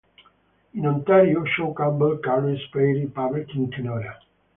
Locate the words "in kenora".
3.53-4.17